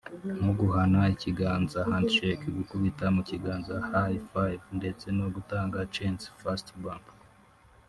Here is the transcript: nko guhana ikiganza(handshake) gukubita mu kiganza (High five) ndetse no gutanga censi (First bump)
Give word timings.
nko 0.39 0.51
guhana 0.59 1.01
ikiganza(handshake) 1.15 2.45
gukubita 2.57 3.05
mu 3.15 3.21
kiganza 3.29 3.73
(High 3.89 4.19
five) 4.31 4.61
ndetse 4.77 5.05
no 5.17 5.25
gutanga 5.35 5.77
censi 5.95 6.27
(First 6.41 6.67
bump) 6.83 7.05